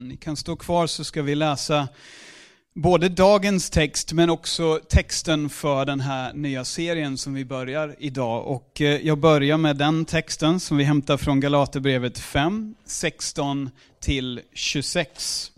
[0.00, 1.88] Ni kan stå kvar så ska vi läsa
[2.74, 8.46] både dagens text men också texten för den här nya serien som vi börjar idag.
[8.46, 14.40] Och eh, jag börjar med den texten som vi hämtar från Galaterbrevet 5, 16 till
[14.52, 15.52] 26.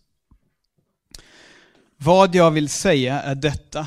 [1.97, 3.87] Vad jag vill säga är detta.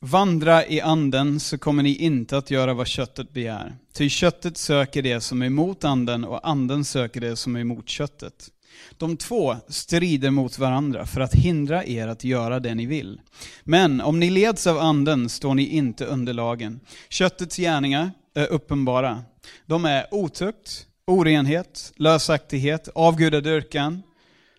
[0.00, 3.76] Vandra i anden så kommer ni inte att göra vad köttet begär.
[3.92, 7.88] Ty köttet söker det som är emot anden och anden söker det som är emot
[7.88, 8.50] köttet.
[8.98, 13.20] De två strider mot varandra för att hindra er att göra det ni vill.
[13.64, 16.80] Men om ni leds av anden står ni inte under lagen.
[17.08, 19.22] Köttets gärningar är uppenbara.
[19.66, 24.02] De är otukt, orenhet, lösaktighet, avgudadyrkan,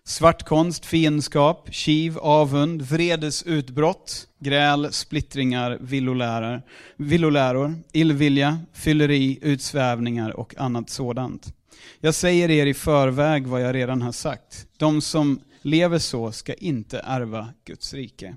[0.04, 6.62] svartkonst, fiendskap, kiv, avund, vredesutbrott, gräl, splittringar, villoläror,
[6.96, 11.52] villoläror, illvilja, fylleri, utsvävningar och annat sådant.
[12.00, 14.66] Jag säger er i förväg vad jag redan har sagt.
[14.76, 18.36] De som lever så ska inte ärva Guds rike.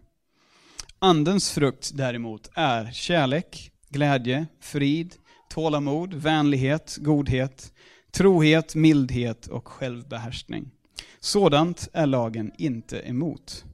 [0.99, 5.15] Andens frukt däremot är kärlek, glädje, frid,
[5.49, 7.73] tålamod, vänlighet, godhet,
[8.11, 10.71] trohet, mildhet och självbehärskning.
[11.19, 13.65] Sådant är lagen inte emot.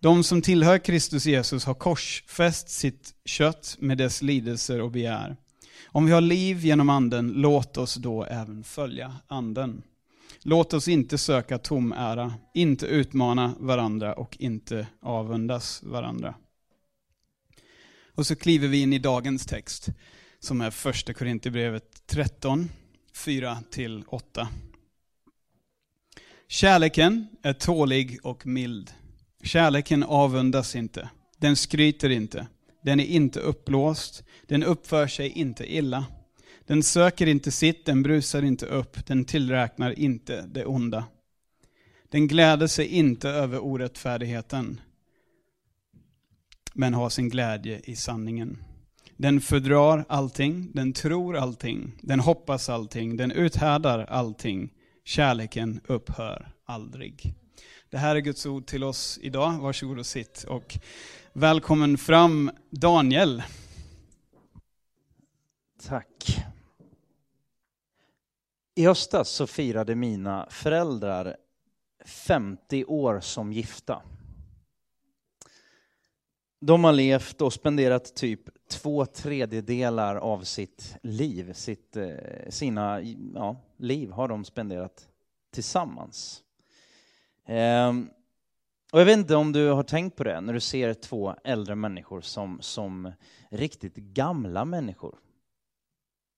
[0.00, 5.36] De som tillhör Kristus Jesus har korsfäst sitt kött med dess lidelser och begär.
[5.86, 9.82] Om vi har liv genom anden, låt oss då även följa anden.
[10.42, 16.34] Låt oss inte söka tom ära, inte utmana varandra och inte avundas varandra.
[18.14, 19.88] Och så kliver vi in i dagens text,
[20.40, 22.70] som är första Korinthierbrevet 13,
[23.14, 24.46] 4-8.
[26.48, 28.90] Kärleken är tålig och mild.
[29.42, 32.46] Kärleken avundas inte, den skryter inte.
[32.82, 36.04] Den är inte uppblåst, den uppför sig inte illa.
[36.66, 41.04] Den söker inte sitt, den brusar inte upp, den tillräknar inte det onda.
[42.08, 44.80] Den gläder sig inte över orättfärdigheten,
[46.74, 48.64] men har sin glädje i sanningen.
[49.16, 54.72] Den fördrar allting, den tror allting, den hoppas allting, den uthärdar allting.
[55.04, 57.34] Kärleken upphör aldrig.
[57.90, 59.58] Det här är Guds ord till oss idag.
[59.60, 60.44] Varsågod och sitt.
[60.48, 60.78] Och
[61.32, 63.42] Välkommen fram Daniel.
[65.82, 66.44] Tack.
[68.74, 71.36] I höstas så firade mina föräldrar
[72.04, 74.02] 50 år som gifta.
[76.60, 82.14] De har levt och spenderat typ två tredjedelar av sitt liv, sitt, eh,
[82.48, 83.02] sina
[83.34, 85.08] ja, liv har de spenderat
[85.50, 86.42] tillsammans.
[87.46, 88.10] Um,
[88.92, 91.74] och jag vet inte om du har tänkt på det när du ser två äldre
[91.74, 93.12] människor som, som
[93.50, 95.18] riktigt gamla människor.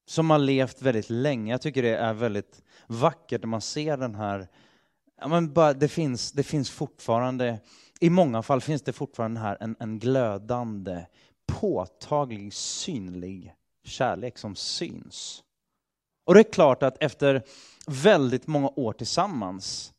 [0.07, 1.53] Som har levt väldigt länge.
[1.53, 4.49] Jag tycker det är väldigt vackert när man ser den här...
[5.21, 7.61] Ja, men bara, det, finns, det finns fortfarande,
[8.01, 11.07] i många fall finns det fortfarande här en, en glödande,
[11.47, 15.43] påtaglig, synlig kärlek som syns.
[16.25, 17.43] Och det är klart att efter
[17.87, 19.93] väldigt många år tillsammans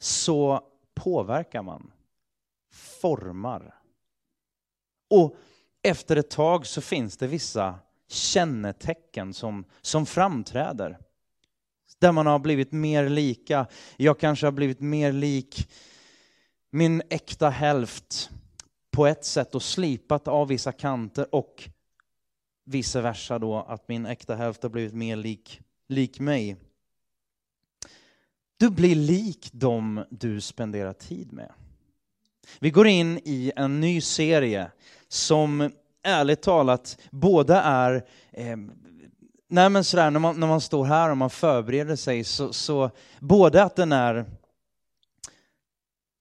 [0.00, 0.60] så
[0.94, 1.92] påverkar man,
[3.00, 3.74] formar.
[5.10, 5.36] Och
[5.82, 7.78] efter ett tag så finns det vissa
[8.08, 10.98] kännetecken som, som framträder.
[11.98, 13.66] Där man har blivit mer lika.
[13.96, 15.68] Jag kanske har blivit mer lik
[16.74, 18.30] min äkta hälft
[18.90, 21.68] på ett sätt och slipat av vissa kanter och
[22.64, 26.56] vice versa då att min äkta hälft har blivit mer lik, lik mig.
[28.56, 31.52] Du blir lik dem du spenderar tid med.
[32.58, 34.70] Vi går in i en ny serie
[35.08, 35.70] som
[36.02, 38.56] ärligt talat både är eh,
[39.48, 42.90] Nej men sådär, när man, när man står här och man förbereder sig så, så
[43.20, 44.24] både att den är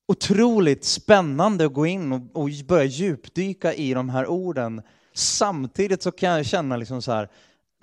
[0.08, 4.82] otroligt spännande att gå in och, och, börja djupdyka i de här orden.
[5.14, 7.30] Samtidigt så kan jag känna liksom så här,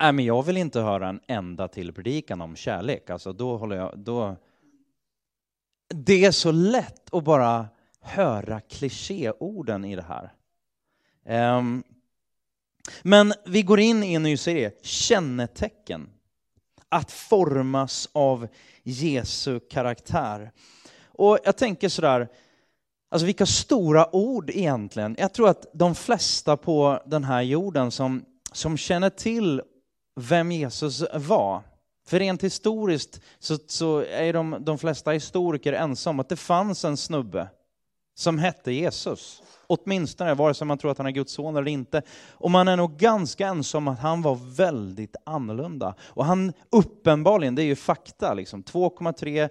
[0.01, 3.09] nej men jag vill inte höra en enda till predikan om kärlek.
[3.09, 4.35] Alltså då håller jag, då,
[5.93, 7.67] det är så lätt att bara
[8.01, 10.33] höra klichéorden i det här.
[11.57, 11.83] Um,
[13.01, 16.09] men vi går in i en ny serie, kännetecken.
[16.89, 18.47] Att formas av
[18.83, 20.51] Jesu karaktär.
[21.05, 22.27] Och jag tänker sådär,
[23.09, 25.15] alltså vilka stora ord egentligen.
[25.19, 29.61] Jag tror att de flesta på den här jorden som, som känner till
[30.15, 31.61] vem Jesus var,
[32.07, 36.85] för rent historiskt så, så är de, de flesta historiker ensamma om att det fanns
[36.85, 37.47] en snubbe
[38.15, 39.41] som hette Jesus.
[39.67, 42.01] Åtminstone, vare sig man tror att han är Guds son eller inte.
[42.31, 45.95] Och man är nog ganska ensam om att han var väldigt annorlunda.
[46.01, 49.49] Och han uppenbarligen, det är ju fakta, liksom, 2,3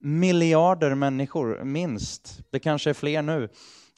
[0.00, 3.48] miljarder människor, minst, det kanske är fler nu, eh,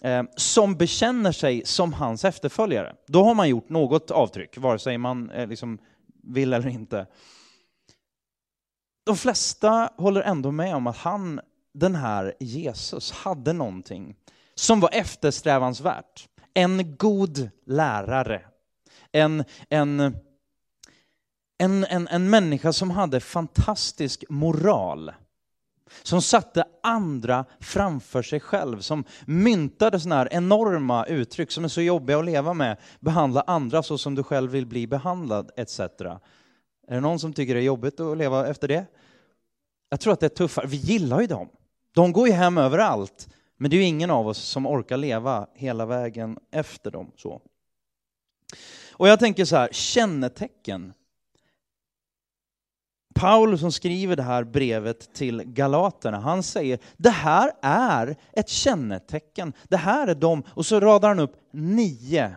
[0.03, 2.97] Eh, som bekänner sig som hans efterföljare.
[3.07, 5.79] Då har man gjort något avtryck, vare sig man eh, liksom
[6.23, 7.07] vill eller inte.
[9.05, 11.41] De flesta håller ändå med om att han,
[11.75, 14.17] den här Jesus, hade någonting
[14.55, 16.29] som var eftersträvansvärt.
[16.55, 18.43] En god lärare.
[19.13, 20.01] En, en,
[21.59, 25.13] en, en, en människa som hade fantastisk moral.
[26.03, 31.83] Som satte andra framför sig själv, som myntade sådana här enorma uttryck som är så
[31.83, 32.77] jobbiga att leva med.
[33.01, 35.81] Behandla andra så som du själv vill bli behandlad, etc.
[35.81, 38.87] Är det någon som tycker det är jobbigt att leva efter det?
[39.91, 40.67] Jag tror att det är tuffare.
[40.67, 41.49] Vi gillar ju dem.
[41.95, 43.29] De går ju hem överallt.
[43.57, 47.13] Men det är ju ingen av oss som orkar leva hela vägen efter dem.
[47.17, 47.41] Så.
[48.93, 50.93] Och jag tänker så här, kännetecken.
[53.15, 59.53] Paulus som skriver det här brevet till galaterna, han säger det här är ett kännetecken.
[59.69, 62.37] Det här är de, och så radar han upp nio,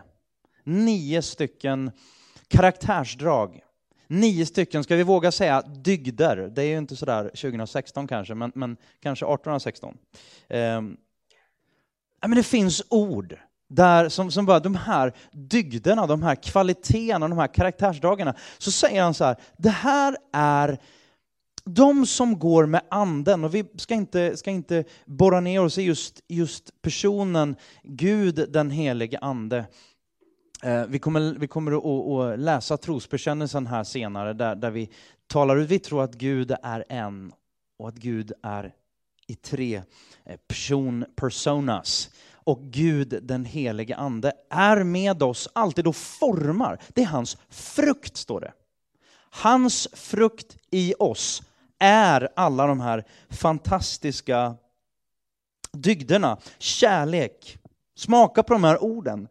[0.64, 1.90] nio stycken
[2.48, 3.60] karaktärsdrag
[4.12, 6.36] Nio stycken, ska vi våga säga dygder?
[6.36, 9.94] Det är ju inte sådär 2016 kanske, men, men kanske 1816.
[10.48, 10.96] Um, ehm,
[12.20, 13.36] men det finns ord
[13.74, 18.34] där som, som bara de här dygderna, de här kvaliteterna, de här karaktärsdragarna.
[18.58, 20.78] Så säger han så här, det här är
[21.64, 25.82] de som går med anden, och vi ska inte, ska inte borra ner oss i
[25.82, 29.64] just, just personen Gud den helige ande,
[30.62, 34.90] Eh, vi kommer, vi kommer att, att läsa trosbekännelsen här senare där, där vi
[35.26, 37.32] talar ut, vi tror att Gud är en
[37.78, 38.72] och att Gud är
[39.26, 39.82] i tre
[40.24, 42.10] eh, person, personas.
[42.44, 46.80] Och Gud, den helige ande, är med oss alltid och formar.
[46.88, 48.52] Det är hans frukt, står det.
[49.30, 51.42] Hans frukt i oss
[51.78, 54.56] är alla de här fantastiska
[55.72, 56.38] dygderna.
[56.58, 57.58] Kärlek.
[57.94, 59.28] Smaka på de här orden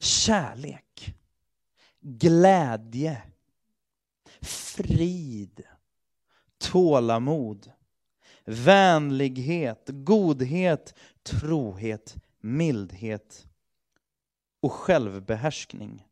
[0.00, 1.14] kärlek,
[2.00, 3.22] glädje,
[4.40, 5.62] frid,
[6.58, 7.72] tålamod,
[8.44, 13.46] vänlighet, godhet, trohet, mildhet
[14.62, 16.06] och självbehärskning.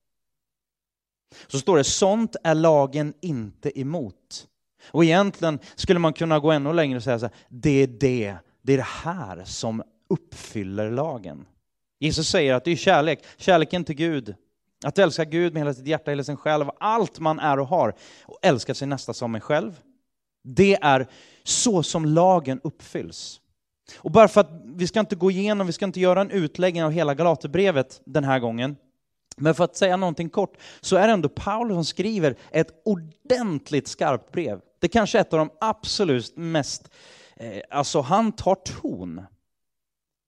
[1.47, 4.49] Så står det, sånt är lagen inte emot.
[4.91, 8.37] Och egentligen skulle man kunna gå ännu längre och säga så här, det är det,
[8.63, 11.47] det är det här som uppfyller lagen.
[11.99, 14.35] Jesus säger att det är kärlek, kärleken till Gud.
[14.85, 17.95] Att älska Gud med hela sitt hjärta, hela sin själ, allt man är och har.
[18.25, 19.81] Och älska sin nästa som en själv.
[20.45, 21.09] Det är
[21.45, 23.41] så som lagen uppfylls.
[23.97, 26.85] Och bara för att vi ska inte gå igenom, vi ska inte göra en utläggning
[26.85, 28.77] av hela Galaterbrevet den här gången.
[29.37, 33.89] Men för att säga någonting kort så är det ändå Paulus som skriver ett ordentligt
[33.89, 34.61] skarpt brev.
[34.79, 36.91] Det kanske är ett av de absolut mest,
[37.37, 39.23] eh, alltså han tar ton.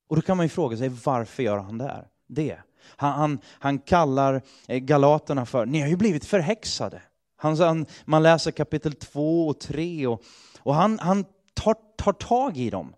[0.09, 2.05] Och då kan man ju fråga sig varför gör han det?
[2.29, 2.59] det?
[2.97, 7.03] Han, han, han kallar eh, galaterna för, ni har ju blivit förhäxade.
[7.37, 10.23] Han, han, man läser kapitel 2 och 3 och,
[10.59, 11.25] och han, han
[11.55, 12.95] tar, tar tag i dem.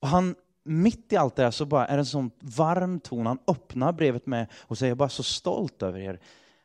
[0.00, 3.26] Och han, mitt i allt det här så bara är det en sån varm ton
[3.26, 6.20] han öppnar brevet med och säger bara så stolt över er.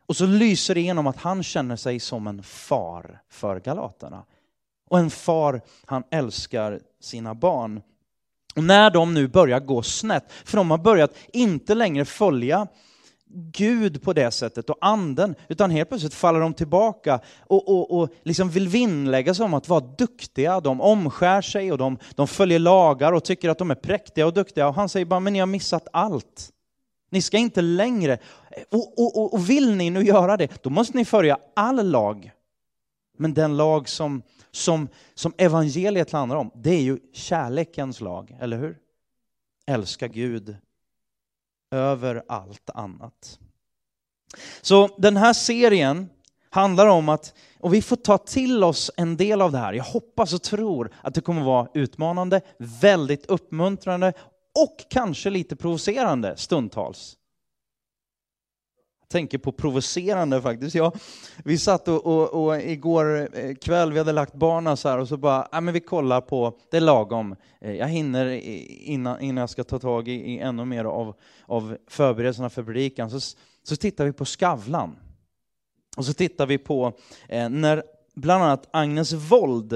[0.06, 4.24] Och så lyser det igenom att han känner sig som en far för galaterna.
[4.90, 7.82] Och en far, han älskar sina barn.
[8.56, 12.68] Och när de nu börjar gå snett, för de har börjat inte längre följa
[13.36, 18.10] Gud på det sättet och anden, utan helt plötsligt faller de tillbaka och, och, och
[18.24, 20.60] liksom vill vinnlägga sig om att vara duktiga.
[20.60, 24.34] De omskär sig och de, de följer lagar och tycker att de är präktiga och
[24.34, 24.68] duktiga.
[24.68, 26.50] Och han säger bara, men ni har missat allt.
[27.12, 28.18] Ni ska inte längre.
[28.72, 32.32] Och, och, och vill ni nu göra det, då måste ni följa all lag.
[33.18, 34.22] Men den lag som
[34.56, 38.78] som, som evangeliet handlar om, det är ju kärlekens lag, eller hur?
[39.68, 40.56] Älska Gud
[41.72, 43.40] över allt annat.
[44.62, 46.10] Så den här serien
[46.50, 49.74] handlar om att, och vi får ta till oss en del av det här.
[49.74, 52.42] Jag hoppas och tror att det kommer vara utmanande,
[52.82, 54.14] väldigt uppmuntrande
[54.56, 57.18] och kanske lite provocerande stundtals
[59.08, 60.76] tänker på provocerande faktiskt.
[60.76, 60.96] Jag,
[61.44, 65.08] vi satt och, och, och, igår eh, kväll, vi hade lagt barnen så här och
[65.08, 67.36] så bara, ja men vi kollar på, det är lagom.
[67.62, 71.78] Eh, jag hinner innan, innan jag ska ta tag i, i ännu mer av, av
[71.88, 73.10] förberedelserna för predikan.
[73.10, 73.20] Så,
[73.64, 74.96] så tittar vi på Skavlan.
[75.98, 76.94] Och så tittar vi på
[77.30, 77.84] eh, när
[78.16, 79.74] bland annat Agnes Wold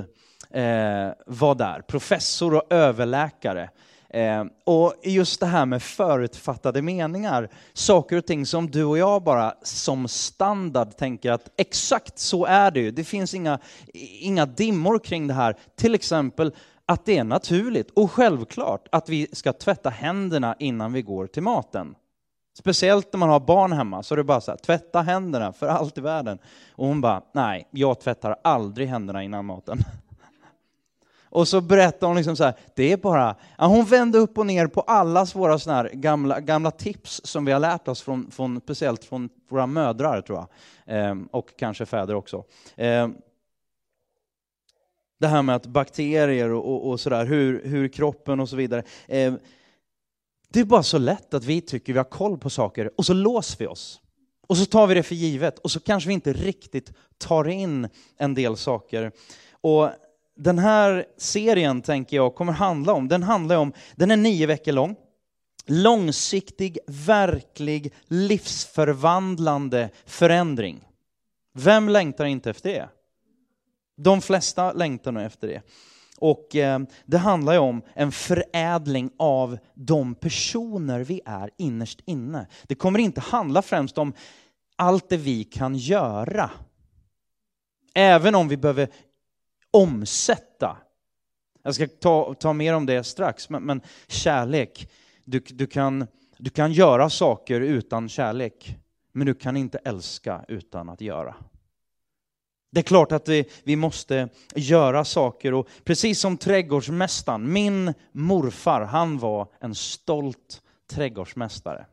[0.50, 3.70] eh, var där, professor och överläkare.
[4.10, 9.24] Eh, och just det här med förutfattade meningar, saker och ting som du och jag
[9.24, 12.92] bara som standard tänker att exakt så är det ju.
[12.92, 13.60] Det finns inga,
[14.20, 15.56] inga dimmor kring det här.
[15.76, 16.54] Till exempel
[16.86, 21.44] att det är naturligt och självklart att vi ska tvätta händerna innan vi går till
[21.44, 21.96] maten.
[22.60, 25.68] Speciellt när man har barn hemma, så är det bara så här, tvätta händerna för
[25.68, 26.40] allt i världen.
[26.72, 29.80] Och hon bara, nej, jag tvättar aldrig händerna innan maten.
[31.30, 34.68] Och så berättar hon liksom så här, det är bara, hon vände upp och ner
[34.68, 38.62] på alla våra såna här gamla, gamla tips som vi har lärt oss från, från
[38.62, 40.48] speciellt från våra mödrar tror jag,
[40.86, 42.44] ehm, och kanske fäder också.
[42.76, 43.16] Ehm,
[45.20, 48.84] det här med att bakterier och, och, och sådär, hur, hur kroppen och så vidare.
[49.08, 49.40] Ehm,
[50.50, 53.14] det är bara så lätt att vi tycker vi har koll på saker och så
[53.14, 54.02] låser vi oss.
[54.48, 57.90] Och så tar vi det för givet och så kanske vi inte riktigt tar in
[58.18, 59.12] en del saker.
[59.62, 59.90] Och
[60.40, 64.72] den här serien, tänker jag, kommer handla om, den handlar om, den är nio veckor
[64.72, 64.96] lång,
[65.66, 70.88] långsiktig, verklig, livsförvandlande förändring.
[71.54, 72.90] Vem längtar inte efter det?
[73.98, 75.62] De flesta längtar nog efter det.
[76.18, 82.48] Och eh, det handlar ju om en förädling av de personer vi är innerst inne.
[82.68, 84.14] Det kommer inte handla främst om
[84.76, 86.52] allt det vi kan göra.
[87.94, 88.90] Även om vi behöver
[89.72, 90.78] omsätta.
[91.64, 94.90] Jag ska ta, ta mer om det strax, men, men kärlek.
[95.26, 96.08] Du, du, kan,
[96.38, 98.76] du kan göra saker utan kärlek,
[99.12, 101.36] men du kan inte älska utan att göra.
[102.72, 108.82] Det är klart att vi, vi måste göra saker och precis som trädgårdsmästaren, min morfar,
[108.82, 111.86] han var en stolt trädgårdsmästare.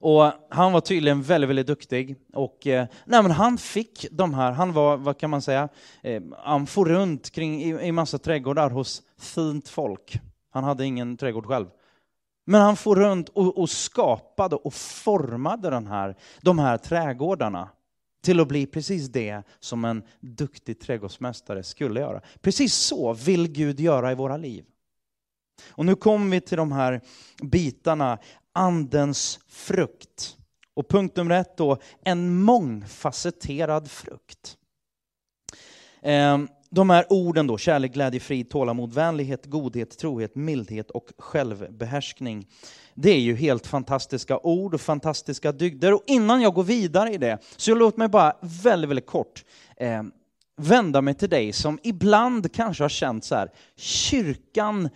[0.00, 2.16] Och han var tydligen väldigt, väldigt duktig.
[2.32, 5.68] Och, eh, nej, men han fick de här, han var, vad kan man säga,
[6.02, 10.20] eh, han for runt kring, i, i massa trädgårdar hos fint folk.
[10.50, 11.66] Han hade ingen trädgård själv.
[12.46, 17.68] Men han for runt och, och skapade och formade den här, de här trädgårdarna
[18.22, 22.20] till att bli precis det som en duktig trädgårdsmästare skulle göra.
[22.40, 24.64] Precis så vill Gud göra i våra liv.
[25.68, 27.00] Och nu kommer vi till de här
[27.42, 28.18] bitarna,
[28.52, 30.36] andens frukt.
[30.74, 34.56] Och punkt nummer ett då, en mångfacetterad frukt.
[36.02, 42.46] Ehm, de här orden då, kärlek, glädje, frid, tålamod, vänlighet, godhet, trohet, mildhet och självbehärskning.
[42.94, 45.94] Det är ju helt fantastiska ord och fantastiska dygder.
[45.94, 49.44] Och innan jag går vidare i det, så låt mig bara väldigt, väldigt kort
[49.76, 50.02] eh,
[50.56, 54.88] vända mig till dig som ibland kanske har känt så här, kyrkan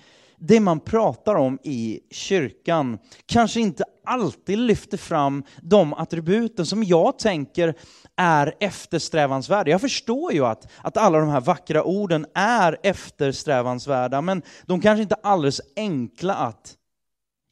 [0.45, 7.19] det man pratar om i kyrkan kanske inte alltid lyfter fram de attributen som jag
[7.19, 7.75] tänker
[8.17, 9.71] är eftersträvansvärda.
[9.71, 15.03] Jag förstår ju att, att alla de här vackra orden är eftersträvansvärda, men de kanske
[15.03, 16.77] inte är alldeles enkla att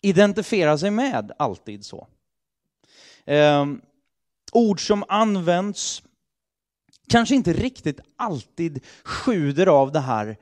[0.02, 2.06] identifiera sig med alltid så.
[3.24, 3.66] Eh,
[4.52, 6.02] ord som används
[7.08, 10.36] kanske inte riktigt alltid sjuder av det här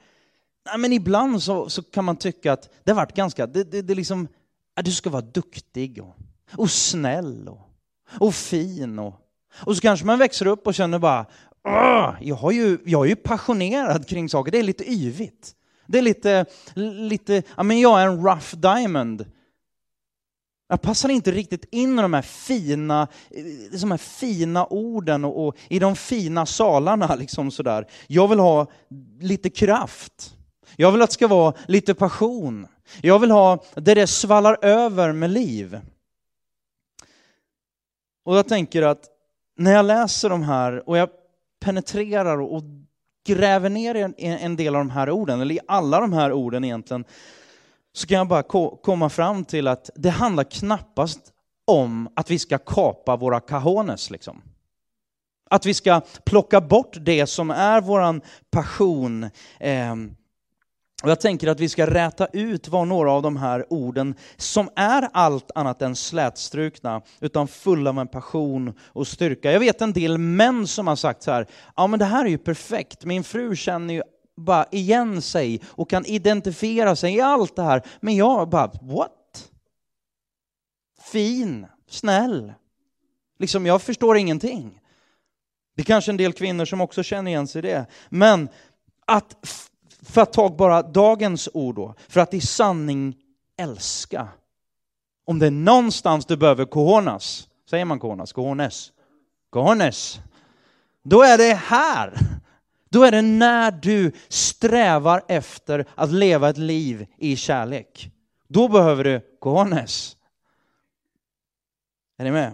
[0.71, 3.83] Nej, men ibland så, så kan man tycka att det har varit ganska, det, det,
[3.83, 4.29] det liksom,
[4.77, 6.17] ja, du ska vara duktig och,
[6.57, 7.61] och snäll och,
[8.21, 8.99] och fin.
[8.99, 9.15] Och,
[9.65, 11.27] och så kanske man växer upp och känner bara,
[12.21, 15.55] jag, har ju, jag är ju passionerad kring saker, det är lite yvigt.
[15.87, 19.27] Det är lite, lite, ja men jag är en rough diamond.
[20.69, 25.47] Jag passar inte riktigt in i de här fina, eh, de här fina orden och,
[25.47, 27.15] och i de fina salarna.
[27.19, 27.87] Liksom sådär.
[28.07, 28.67] Jag vill ha
[29.21, 30.35] lite kraft.
[30.77, 32.67] Jag vill att det ska vara lite passion.
[33.03, 35.81] Jag vill ha där det svallar över med liv.
[38.25, 39.05] Och jag tänker att
[39.57, 41.09] när jag läser de här och jag
[41.61, 42.63] penetrerar och
[43.27, 46.65] gräver ner i en del av de här orden, eller i alla de här orden
[46.65, 47.05] egentligen,
[47.93, 48.43] så kan jag bara
[48.83, 51.21] komma fram till att det handlar knappast
[51.65, 54.11] om att vi ska kapa våra cajones.
[54.11, 54.43] Liksom.
[55.51, 58.21] Att vi ska plocka bort det som är våran
[58.51, 59.95] passion, eh,
[61.03, 64.71] och jag tänker att vi ska räta ut vad några av de här orden, som
[64.77, 69.53] är allt annat än slätstrukna, utan fulla med passion och styrka.
[69.53, 72.29] Jag vet en del män som har sagt så här, ja men det här är
[72.29, 74.03] ju perfekt, min fru känner ju
[74.37, 77.83] bara igen sig och kan identifiera sig i allt det här.
[78.01, 79.51] Men jag bara, what?
[81.13, 82.53] Fin, snäll.
[83.39, 84.81] Liksom, jag förstår ingenting.
[85.77, 87.87] Det är kanske en del kvinnor som också känner igen sig i det.
[88.09, 88.49] Men
[89.07, 89.68] att
[90.09, 93.17] för att ta bara dagens ord då, för att i sanning
[93.57, 94.29] älska.
[95.25, 98.93] Om det är någonstans du behöver kohonas, säger man kohonas, kohones,
[99.51, 100.21] kohones,
[101.03, 102.15] då är det här.
[102.91, 108.11] Då är det när du strävar efter att leva ett liv i kärlek.
[108.49, 110.17] Då behöver du kohones.
[112.19, 112.53] Är ni med?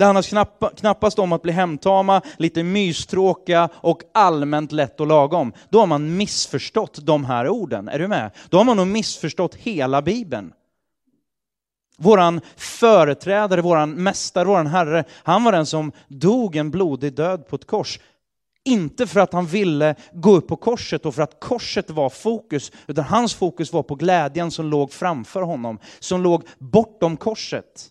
[0.00, 5.52] Det handlar knappast om att bli hemtama, lite mystråkiga och allmänt lätt och lagom.
[5.68, 7.88] Då har man missförstått de här orden.
[7.88, 8.30] Är du med?
[8.48, 10.52] Då har man nog missförstått hela Bibeln.
[11.98, 17.56] Våran företrädare, våran mästare, våran herre, han var den som dog en blodig död på
[17.56, 17.98] ett kors.
[18.64, 22.72] Inte för att han ville gå upp på korset och för att korset var fokus,
[22.86, 27.90] utan hans fokus var på glädjen som låg framför honom, som låg bortom korset.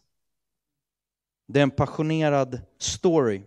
[1.50, 3.42] Det är en passionerad story.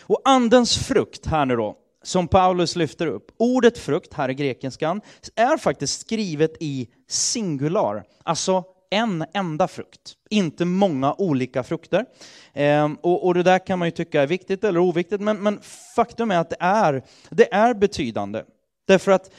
[0.00, 3.30] Och andens frukt här nu då, som Paulus lyfter upp.
[3.36, 5.00] Ordet frukt här i grekiskan
[5.36, 12.04] är faktiskt skrivet i singular, alltså en enda frukt, inte många olika frukter.
[12.52, 15.60] Ehm, och, och, det där kan man ju tycka är viktigt eller oviktigt, men, men
[15.96, 18.42] faktum är att det är, det är betydande.
[18.86, 19.30] Därför att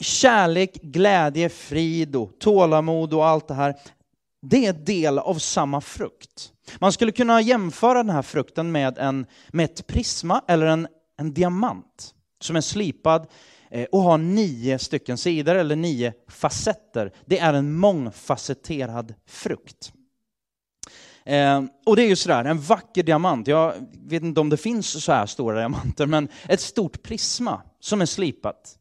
[0.00, 3.74] kärlek, glädje, frid och tålamod och allt det här,
[4.42, 6.52] det är del av samma frukt.
[6.78, 11.34] Man skulle kunna jämföra den här frukten med, en, med ett prisma eller en, en
[11.34, 13.26] diamant som är slipad
[13.70, 17.12] eh, och har nio stycken sidor eller nio facetter.
[17.26, 19.92] Det är en mångfacetterad frukt.
[21.24, 25.04] Eh, och det är ju sådär, en vacker diamant, jag vet inte om det finns
[25.04, 28.78] så här stora diamanter, men ett stort prisma som är slipat.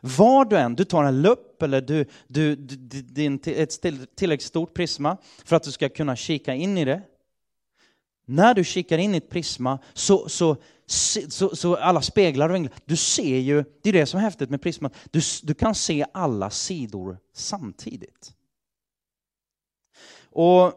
[0.00, 3.80] Var du än, du tar en lupp eller du, du, du, din, ett
[4.16, 7.02] tillräckligt stort prisma för att du ska kunna kika in i det.
[8.26, 12.96] När du kikar in i ett prisma så, så, så, så alla speglar och du
[12.96, 16.50] ser ju, det är det som är häftigt med prismat, du, du kan se alla
[16.50, 18.34] sidor samtidigt.
[20.30, 20.72] Och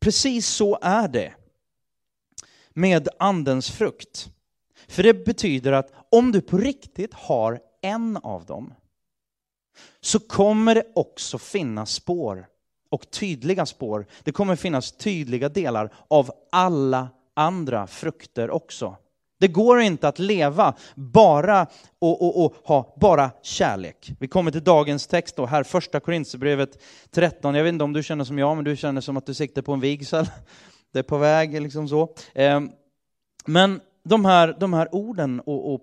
[0.00, 1.34] precis så är det
[2.70, 4.30] med andens frukt.
[4.88, 8.74] För det betyder att om du på riktigt har en av dem
[10.00, 12.46] så kommer det också finnas spår
[12.90, 14.06] och tydliga spår.
[14.24, 18.96] Det kommer finnas tydliga delar av alla andra frukter också.
[19.40, 21.66] Det går inte att leva bara
[21.98, 24.12] och, och, och, ha bara kärlek.
[24.18, 27.54] Vi kommer till dagens text då, här första Korinthierbrevet 13.
[27.54, 29.62] Jag vet inte om du känner som jag, men du känner som att du siktar
[29.62, 30.26] på en vigsel.
[30.92, 32.14] Det är på väg, liksom så.
[32.34, 32.70] Ehm,
[33.46, 35.80] men de här, de här orden och, och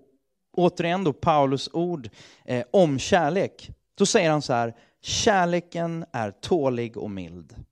[0.58, 2.08] återigen då Paulus ord
[2.44, 3.70] eh, om kärlek.
[3.94, 7.64] Då säger han så här, kärleken är tålig och mild.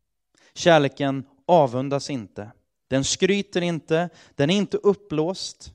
[0.54, 2.50] Kärleken avundas inte.
[2.88, 5.72] Den skryter inte, den är inte uppblåst.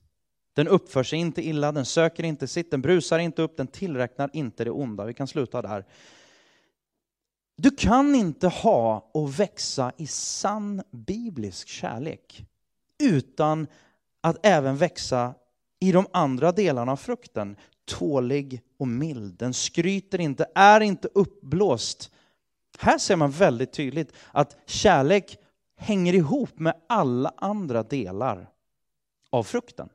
[0.54, 4.30] Den uppför sig inte illa, den söker inte sitt, den brusar inte upp, den tillräknar
[4.34, 5.06] inte det onda.
[5.06, 5.86] Vi kan sluta där.
[7.58, 12.46] Du kan inte ha och växa i sann biblisk kärlek
[13.04, 13.68] utan
[14.22, 15.34] att även växa
[15.82, 17.56] i de andra delarna av frukten.
[17.86, 19.34] Tålig och mild.
[19.34, 22.12] Den skryter inte, är inte uppblåst.
[22.80, 25.38] Här ser man väldigt tydligt att kärlek
[25.78, 28.50] hänger ihop med alla andra delar
[29.30, 29.90] av frukten.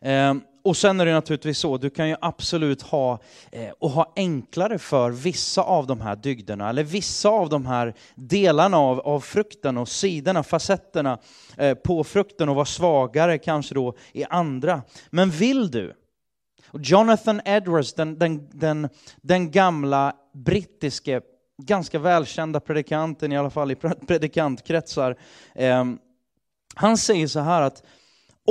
[0.00, 3.18] Ehm, och sen är det naturligtvis så, du kan ju absolut ha,
[3.52, 7.94] eh, och ha enklare för vissa av de här dygderna, eller vissa av de här
[8.14, 11.18] delarna av, av frukten och sidorna, facetterna
[11.56, 14.82] eh, på frukten och vara svagare kanske då i andra.
[15.10, 15.94] Men vill du,
[16.66, 21.20] och Jonathan Edwards, den, den, den, den gamla brittiske,
[21.62, 25.16] ganska välkända predikanten, i alla fall i predikantkretsar,
[25.54, 25.84] eh,
[26.74, 27.82] han säger så här att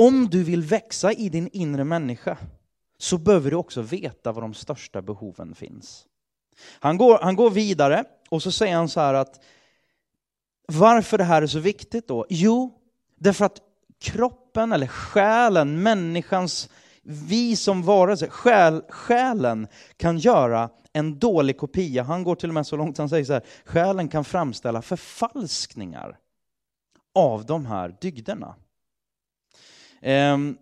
[0.00, 2.38] om du vill växa i din inre människa
[2.98, 6.06] så behöver du också veta var de största behoven finns.
[6.80, 9.40] Han går, han går vidare och så säger han så här att
[10.68, 12.26] varför det här är så viktigt då?
[12.28, 12.78] Jo,
[13.18, 13.60] därför att
[14.00, 16.68] kroppen eller själen, människans,
[17.02, 22.02] vi som varelse, själ, själen kan göra en dålig kopia.
[22.02, 26.18] Han går till och med så långt han säger så här, själen kan framställa förfalskningar
[27.14, 28.54] av de här dygderna.
[30.02, 30.58] Um,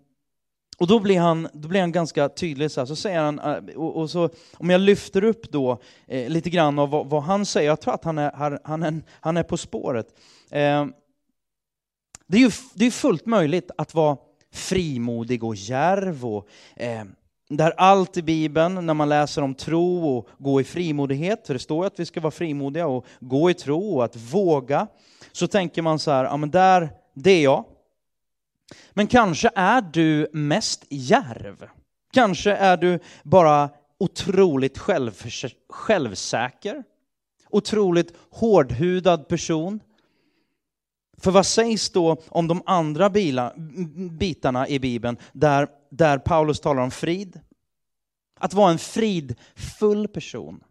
[0.78, 3.76] och då blir, han, då blir han ganska tydlig, så, här, så säger han, eh,
[3.76, 7.46] och, och, så, om jag lyfter upp då eh, lite grann av vad, vad, han
[7.46, 10.06] säger, jag tror att han är, han är, han är på spåret.
[10.50, 10.86] Eh,
[12.26, 14.16] det är ju det är fullt möjligt att vara
[14.52, 16.26] frimodig och djärv.
[16.26, 17.04] och eh,
[17.48, 21.60] där allt i Bibeln, när man läser om tro och gå i frimodighet, för det
[21.60, 24.86] står ju att vi ska vara frimodiga och gå i tro och att våga,
[25.32, 27.64] så tänker man så här, ja men där, det är jag.
[28.90, 31.68] Men kanske är du mest järv.
[32.12, 34.78] Kanske är du bara otroligt
[35.68, 36.84] självsäker.
[37.50, 39.80] Otroligt hårdhudad person.
[41.18, 43.52] För vad sägs då om de andra bila,
[44.10, 47.40] bitarna i Bibeln där, där Paulus talar om frid?
[48.38, 50.64] Att vara en fridfull person.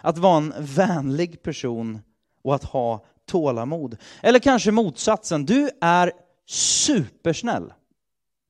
[0.00, 2.00] Att vara en vänlig person
[2.42, 3.96] och att ha tålamod.
[4.22, 6.12] Eller kanske motsatsen, du är
[6.46, 7.72] supersnäll.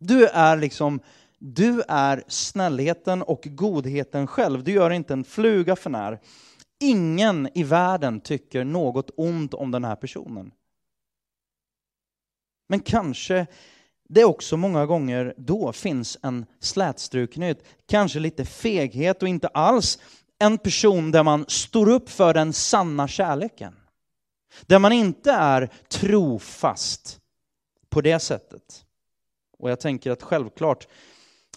[0.01, 1.01] Du är liksom,
[1.39, 4.65] du är snällheten och godheten själv.
[4.65, 6.21] Du gör inte en fluga för när.
[6.81, 10.51] Ingen i världen tycker något ont om den här personen.
[12.69, 13.47] Men kanske
[14.09, 19.99] det också många gånger då finns en slätstruknhet, kanske lite feghet och inte alls
[20.39, 23.75] en person där man står upp för den sanna kärleken.
[24.67, 27.21] Där man inte är trofast
[27.95, 28.85] på det sättet.
[29.59, 30.89] Och jag tänker att självklart,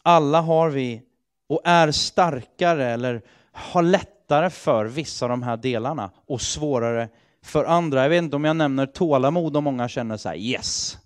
[0.04, 1.02] alla har vi
[1.50, 3.22] och är starkare eller
[3.52, 7.10] har lättare för vissa av de här delarna och svårare
[7.44, 8.02] för andra.
[8.02, 10.98] Jag vet inte om jag nämner tålamod och många känner så här, yes.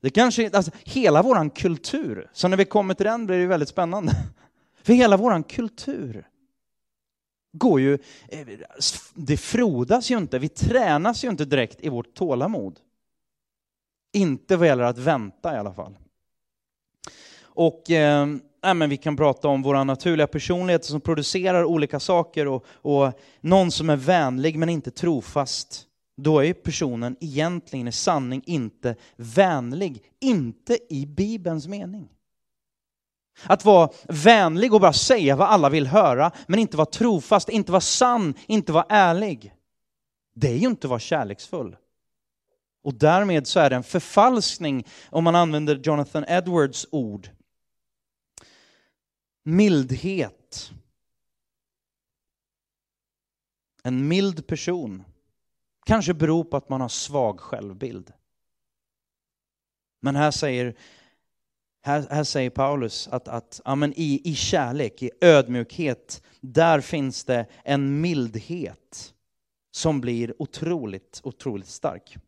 [0.00, 3.68] Det kanske, alltså, hela våran kultur, så när vi kommer till den blir det väldigt
[3.68, 4.12] spännande.
[4.82, 6.28] För hela våran kultur
[7.52, 8.46] går ju, eh,
[9.14, 12.80] det frodas ju inte, vi tränas ju inte direkt i vårt tålamod.
[14.14, 15.96] Inte vad gäller att vänta i alla fall.
[17.42, 18.26] Och eh,
[18.74, 23.70] men vi kan prata om våra naturliga personligheter som producerar olika saker och, och någon
[23.70, 25.86] som är vänlig men inte trofast.
[26.16, 32.08] Då är personen egentligen i sanning inte vänlig, inte i Bibelns mening.
[33.46, 37.72] Att vara vänlig och bara säga vad alla vill höra, men inte vara trofast, inte
[37.72, 39.54] vara sann, inte vara ärlig.
[40.34, 41.76] Det är ju inte att vara kärleksfull.
[42.84, 47.28] Och därmed så är det en förfalskning om man använder Jonathan Edwards ord.
[49.42, 50.72] Mildhet.
[53.82, 55.04] En mild person
[55.86, 58.12] kanske beror på att man har svag självbild.
[60.00, 60.74] Men här säger,
[61.82, 67.24] här, här säger Paulus att, att ja, men i, i kärlek, i ödmjukhet, där finns
[67.24, 69.14] det en mildhet
[69.70, 72.18] som blir otroligt, otroligt stark.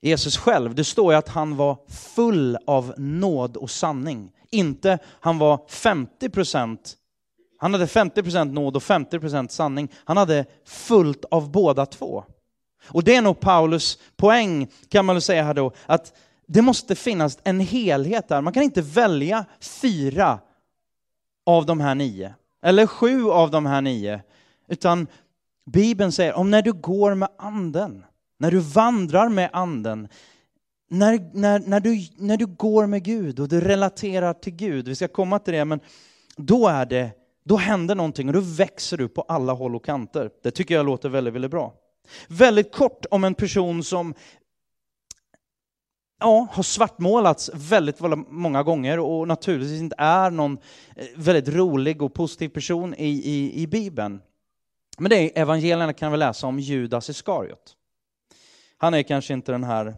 [0.00, 4.32] Jesus själv, det står ju att han var full av nåd och sanning.
[4.50, 6.96] Inte han var 50 procent,
[7.60, 9.88] han hade 50 procent nåd och 50 procent sanning.
[10.04, 12.24] Han hade fullt av båda två.
[12.86, 16.12] Och det är nog Paulus poäng, kan man väl säga här då, att
[16.46, 18.40] det måste finnas en helhet där.
[18.40, 20.38] Man kan inte välja fyra
[21.46, 24.22] av de här nio, eller sju av de här nio,
[24.68, 25.06] utan
[25.70, 28.04] Bibeln säger om när du går med anden,
[28.40, 30.08] när du vandrar med anden,
[30.90, 34.94] när, när, när, du, när du går med Gud och du relaterar till Gud, vi
[34.94, 35.80] ska komma till det, men
[36.36, 37.10] då är det,
[37.44, 40.30] då händer någonting och då växer du på alla håll och kanter.
[40.42, 41.74] Det tycker jag låter väldigt, väldigt bra.
[42.28, 44.14] Väldigt kort om en person som
[46.20, 50.58] ja, har svartmålats väldigt, väldigt många gånger och naturligtvis inte är någon
[50.96, 54.20] eh, väldigt rolig och positiv person i, i, i Bibeln.
[54.98, 57.76] Men det är evangelierna kan vi läsa om Judas Iskariot.
[58.82, 59.94] Han är kanske inte den här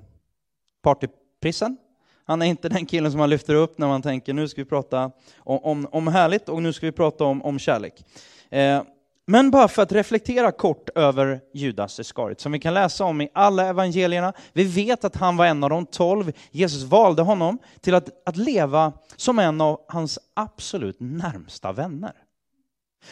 [0.82, 1.76] partyprissen.
[2.24, 4.68] Han är inte den killen som man lyfter upp när man tänker nu ska vi
[4.68, 8.04] prata om, om, om härligt och nu ska vi prata om, om kärlek.
[8.50, 8.82] Eh,
[9.26, 13.28] men bara för att reflektera kort över Judas Iskariot, som vi kan läsa om i
[13.34, 14.32] alla evangelierna.
[14.52, 16.32] Vi vet att han var en av de tolv.
[16.50, 22.12] Jesus valde honom till att, att leva som en av hans absolut närmsta vänner.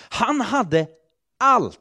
[0.08, 0.86] Han hade
[1.38, 1.78] allt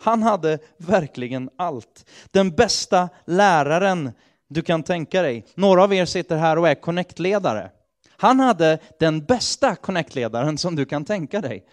[0.00, 2.04] han hade verkligen allt.
[2.30, 4.12] Den bästa läraren
[4.48, 5.46] du kan tänka dig.
[5.54, 7.70] Några av er sitter här och är connectledare.
[8.10, 11.64] Han hade den bästa connectledaren som du kan tänka dig.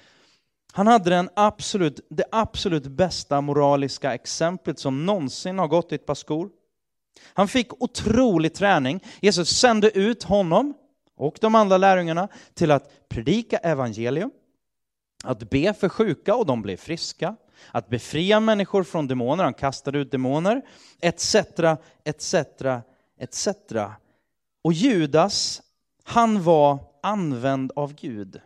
[0.74, 6.06] Han hade den absolut, det absolut bästa moraliska exemplet som någonsin har gått i ett
[6.06, 6.50] par skor.
[7.34, 9.04] Han fick otrolig träning.
[9.22, 10.74] Jesus sände ut honom
[11.18, 14.32] och de andra lärjungarna till att predika evangelium,
[15.24, 17.36] att be för sjuka och de blev friska,
[17.72, 20.62] att befria människor från demoner, han kastade ut demoner,
[21.02, 21.36] etc,
[22.04, 22.36] etc,
[23.20, 23.48] etc.
[24.64, 25.62] Och Judas,
[26.04, 28.42] han var använd av Gud.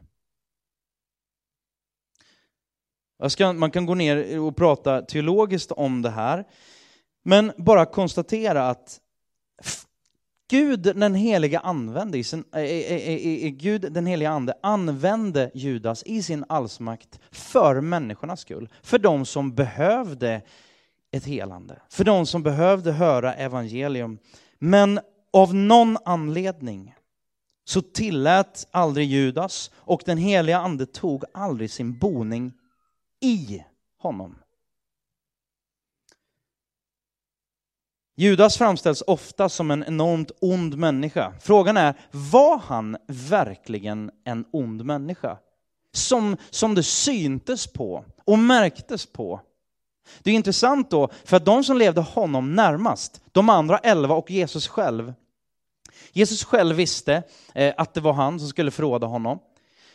[3.28, 6.46] Ska, man kan gå ner och prata teologiskt om det här,
[7.24, 9.00] men bara konstatera att
[10.50, 16.04] Gud den helige använde i sin, äh, äh, äh, Gud den helige ande använde Judas
[16.04, 18.70] i sin allsmakt för människornas skull.
[18.82, 20.42] För de som behövde
[21.12, 21.82] ett helande.
[21.90, 24.20] För de som behövde höra evangelium.
[24.60, 25.00] Men
[25.34, 26.96] av någon anledning
[27.66, 32.54] så tillät aldrig Judas och den heliga ande tog aldrig sin boning
[33.22, 33.64] i
[33.98, 34.36] honom.
[38.20, 41.34] Judas framställs ofta som en enormt ond människa.
[41.42, 45.38] Frågan är, var han verkligen en ond människa?
[45.94, 49.42] Som, som det syntes på och märktes på.
[50.24, 54.32] Det är intressant då, för att de som levde honom närmast, de andra elva och
[54.32, 55.14] Jesus själv,
[56.12, 57.24] Jesus själv visste
[57.56, 59.40] eh, att det var han som skulle förråda honom.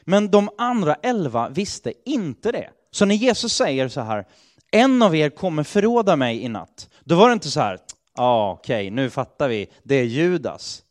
[0.03, 2.71] Men de andra elva visste inte det.
[2.91, 4.27] Så när Jesus säger så här,
[4.71, 7.79] en av er kommer förråda mig i natt, då var det inte så här,
[8.15, 10.85] ah, okej, okay, nu fattar vi, det är Judas.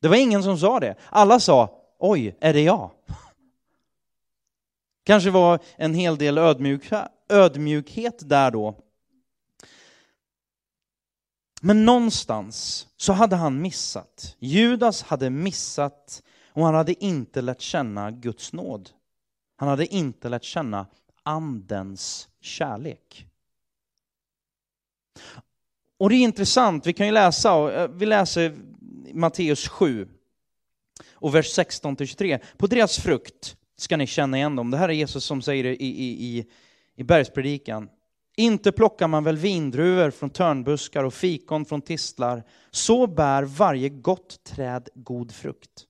[0.00, 0.94] Det var ingen som sa det.
[1.10, 2.90] Alla sa, oj, är det jag?
[5.04, 6.92] Kanske var en hel del ödmjuk,
[7.28, 8.74] ödmjukhet där då.
[11.60, 14.36] Men någonstans så hade han missat.
[14.38, 18.90] Judas hade missat och han hade inte lärt känna Guds nåd.
[19.56, 20.86] Han hade inte lärt känna
[21.22, 23.26] andens kärlek.
[25.98, 28.54] Och det är intressant, vi kan ju läsa, eh, vi läser
[29.12, 30.08] Matteus 7
[31.12, 32.38] och vers 16 23.
[32.56, 34.70] På deras frukt ska ni känna igen dem.
[34.70, 36.46] Det här är Jesus som säger det i, i, i,
[36.96, 37.88] i bergspredikan.
[38.36, 42.42] Inte plockar man väl vindruvor från törnbuskar och fikon från tistlar.
[42.70, 45.84] Så bär varje gott träd god frukt.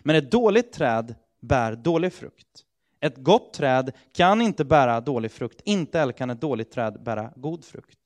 [0.00, 2.64] Men ett dåligt träd bär dålig frukt.
[3.00, 7.32] Ett gott träd kan inte bära dålig frukt, inte heller kan ett dåligt träd bära
[7.36, 8.03] god frukt.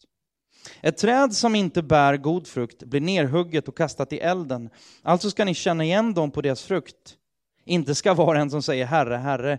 [0.80, 4.70] Ett träd som inte bär god frukt blir nerhugget och kastat i elden.
[5.02, 7.16] Alltså ska ni känna igen dem på deras frukt.
[7.64, 9.58] Inte ska vara en som säger Herre, Herre,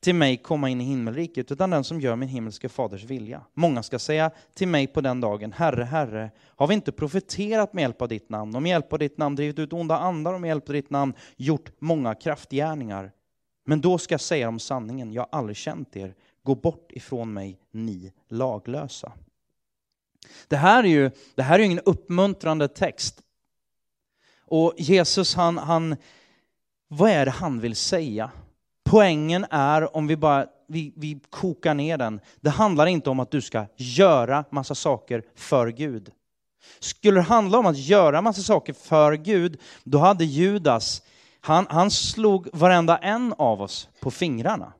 [0.00, 3.42] till mig komma in i himmelriket, utan den som gör min himmelske faders vilja.
[3.54, 7.82] Många ska säga till mig på den dagen, Herre, Herre, har vi inte profeterat med
[7.82, 10.40] hjälp av ditt namn, och med hjälp av ditt namn drivit ut onda andar, och
[10.40, 13.12] med hjälp av ditt namn gjort många kraftgärningar?
[13.66, 17.32] Men då ska jag säga om sanningen, jag har aldrig känt er, gå bort ifrån
[17.32, 19.12] mig, ni laglösa.
[20.48, 23.20] Det här är ju, det här är ingen uppmuntrande text.
[24.44, 25.96] Och Jesus, han, han,
[26.88, 28.30] vad är det han vill säga?
[28.84, 33.30] Poängen är, om vi bara vi, vi kokar ner den, det handlar inte om att
[33.30, 36.10] du ska göra massa saker för Gud.
[36.78, 41.02] Skulle det handla om att göra massa saker för Gud, då hade Judas,
[41.40, 44.72] han, han slog varenda en av oss på fingrarna.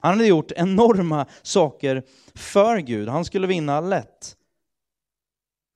[0.00, 2.02] Han hade gjort enorma saker
[2.34, 4.36] för Gud, han skulle vinna lätt.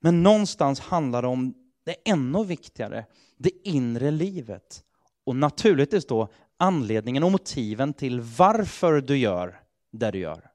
[0.00, 3.04] Men någonstans handlar det om det ännu viktigare,
[3.36, 4.84] det inre livet.
[5.26, 9.60] Och naturligtvis då anledningen och motiven till varför du gör
[9.92, 10.50] det du gör.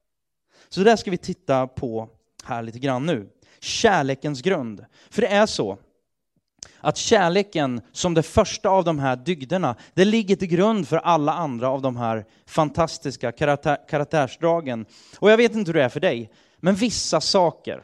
[0.69, 2.09] Så det ska vi titta på
[2.43, 3.29] här lite grann nu.
[3.59, 4.85] Kärlekens grund.
[5.09, 5.77] För det är så
[6.79, 11.33] att kärleken som det första av de här dygderna, det ligger till grund för alla
[11.33, 14.85] andra av de här fantastiska karaktär, karaktärsdragen.
[15.19, 17.83] Och jag vet inte hur det är för dig, men vissa saker,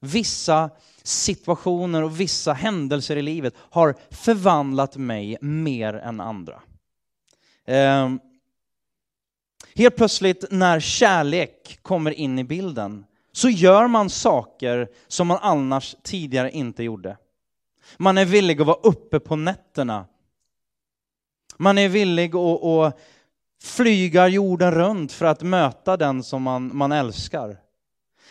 [0.00, 0.70] vissa
[1.02, 6.62] situationer och vissa händelser i livet har förvandlat mig mer än andra.
[7.64, 8.10] Eh,
[9.74, 15.96] helt plötsligt när kärlek kommer in i bilden så gör man saker som man annars
[16.02, 17.16] tidigare inte gjorde.
[17.96, 20.06] Man är villig att vara uppe på nätterna.
[21.56, 22.98] Man är villig att, att
[23.62, 27.56] flyga jorden runt för att möta den som man, man älskar.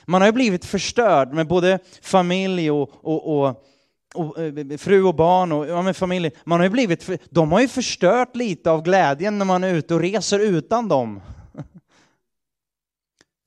[0.06, 3.66] Man har ju blivit förstörd med både familj och, och, och,
[4.14, 6.32] och eh, fru och barn och ja, familj.
[6.44, 9.94] Man har ju blivit, de har ju förstört lite av glädjen när man är ute
[9.94, 11.22] och reser utan dem.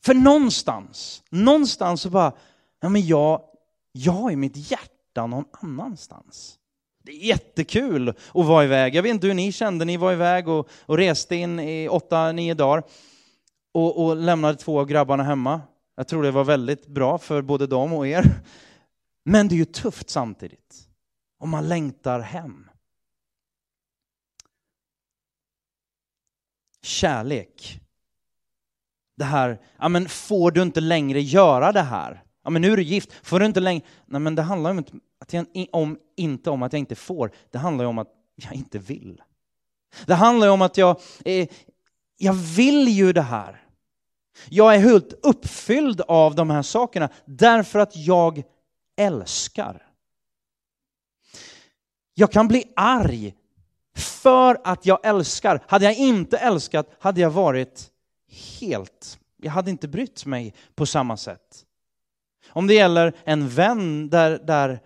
[0.05, 2.33] För någonstans, någonstans så bara,
[2.81, 3.41] ja men jag,
[3.93, 6.59] jag har ju mitt hjärta någon annanstans.
[7.05, 8.95] Det är jättekul att vara iväg.
[8.95, 12.33] Jag vet inte hur ni kände, ni var iväg och, och reste in i åtta,
[12.33, 12.83] nio dagar
[13.73, 15.61] och, och lämnade två av grabbarna hemma.
[15.95, 18.41] Jag tror det var väldigt bra för både dem och er.
[19.25, 20.89] Men det är ju tufft samtidigt.
[21.39, 22.71] Om man längtar hem.
[26.83, 27.81] Kärlek.
[29.17, 32.25] Det här, ja men får du inte längre göra det här?
[32.45, 33.85] Ja men nu är du gift, får du inte längre...
[34.07, 34.85] Nej men det handlar om,
[35.19, 38.79] att jag, om, inte om att jag inte får, det handlar om att jag inte
[38.79, 39.23] vill.
[40.07, 41.49] Det handlar om att jag, eh,
[42.17, 43.62] jag vill ju det här.
[44.49, 48.43] Jag är helt uppfylld av de här sakerna därför att jag
[48.97, 49.87] älskar.
[52.15, 53.35] Jag kan bli arg
[53.97, 55.65] för att jag älskar.
[55.67, 57.91] Hade jag inte älskat hade jag varit
[58.61, 61.65] helt, jag hade inte brytt mig på samma sätt.
[62.49, 64.81] Om det gäller en vän där, där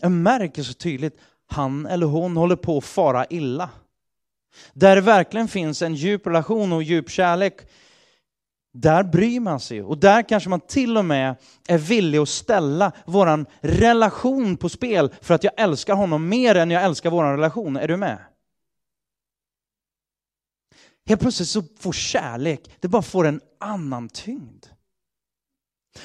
[0.00, 3.70] jag märker så tydligt han eller hon håller på att fara illa.
[4.72, 7.60] Där det verkligen finns en djup relation och djup kärlek
[8.72, 11.36] där bryr man sig och där kanske man till och med
[11.68, 16.70] är villig att ställa vår relation på spel för att jag älskar honom mer än
[16.70, 17.76] jag älskar vår relation.
[17.76, 18.18] Är du med?
[21.06, 24.66] Helt plötsligt så får kärlek, det bara får en annan tyngd.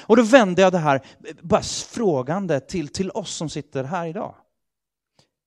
[0.00, 1.06] Och då vänder jag det här
[1.42, 4.34] bara frågande till, till oss som sitter här idag.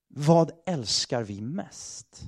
[0.07, 2.23] Vad älskar vi mest?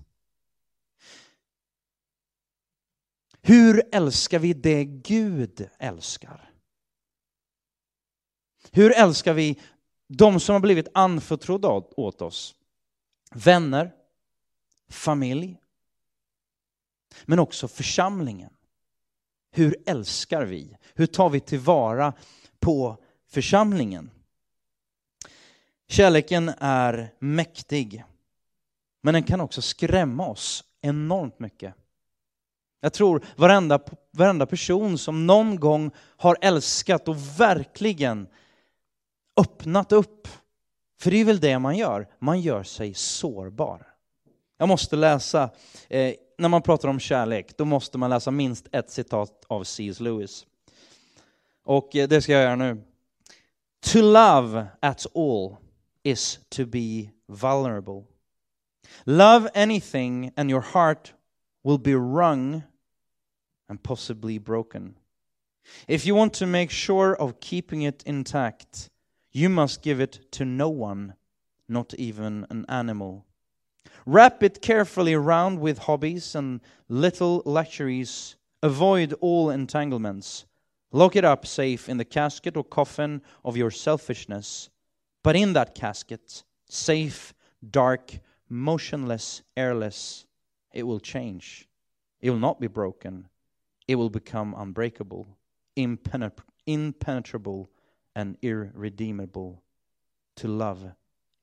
[3.41, 6.51] Hur älskar vi det Gud älskar?
[8.71, 9.60] Hur älskar vi
[10.08, 12.56] de som har blivit anförtrodda åt oss?
[13.32, 13.91] Vänner,
[14.89, 15.58] familj,
[17.25, 18.54] men också församlingen.
[19.51, 20.77] Hur älskar vi?
[20.93, 22.13] Hur tar vi tillvara
[22.60, 24.12] på församlingen?
[25.88, 28.04] Kärleken är mäktig,
[29.01, 31.75] men den kan också skrämma oss enormt mycket.
[32.82, 33.80] Jag tror varenda,
[34.12, 38.28] varenda person som någon gång har älskat och verkligen
[39.41, 40.28] öppnat upp,
[41.00, 43.88] för det är väl det man gör, man gör sig sårbar.
[44.58, 45.50] Jag måste läsa,
[45.89, 50.00] eh, när man pratar om kärlek, då måste man läsa minst ett citat av C.S.
[50.00, 50.46] Lewis.
[51.63, 52.84] Och eh, det ska jag göra nu.
[53.82, 55.56] To love at all
[56.04, 58.04] is to be vulnerable.
[59.04, 61.13] Love anything and your heart
[61.63, 62.62] will be wrung
[63.71, 64.95] and possibly broken.
[65.88, 68.89] If you want to make sure of keeping it intact,
[69.31, 71.13] you must give it to no one,
[71.69, 73.25] not even an animal.
[74.05, 78.36] Wrap it carefully round with hobbies and little luxuries.
[78.62, 80.45] Avoid all entanglements.
[80.91, 84.69] Lock it up safe in the casket or coffin of your selfishness.
[85.23, 87.34] But in that casket, safe,
[87.69, 90.25] dark, motionless, airless,
[90.73, 91.69] it will change.
[92.19, 93.29] It will not be broken.
[93.88, 95.26] It will become unbreakable,
[96.65, 97.67] impenetrable,
[98.15, 99.62] and irredeemable.
[100.36, 100.91] To love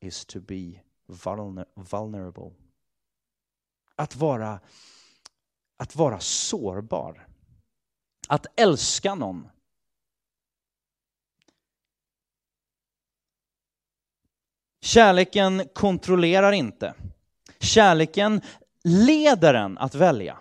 [0.01, 0.83] is to be
[1.77, 2.53] vulnerable.
[3.97, 4.61] Att vara,
[5.77, 7.29] att vara sårbar.
[8.29, 9.49] Att älska någon.
[14.81, 16.95] Kärleken kontrollerar inte.
[17.59, 18.41] Kärleken
[18.85, 20.39] leder en att välja.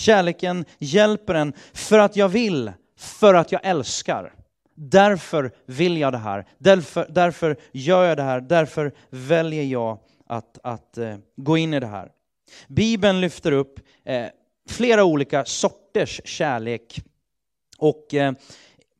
[0.00, 4.32] Kärleken hjälper en för att jag vill, för att jag älskar.
[4.74, 10.58] Därför vill jag det här, därför, därför gör jag det här, därför väljer jag att,
[10.62, 12.08] att eh, gå in i det här.
[12.68, 14.26] Bibeln lyfter upp eh,
[14.68, 17.00] flera olika sorters kärlek.
[17.78, 18.32] Och eh,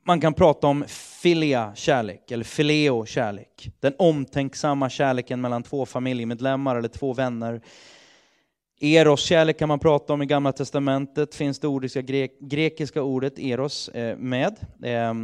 [0.07, 0.85] man kan prata om
[1.23, 3.71] filia kärlek, eller fileo kärlek.
[3.81, 7.61] Den omtänksamma kärleken mellan två familjemedlemmar eller två vänner.
[8.83, 13.38] Eros kärlek kan man prata om i Gamla Testamentet, finns det ordiska, grek, grekiska ordet
[13.38, 14.57] eros eh, med.
[14.83, 15.14] Eh,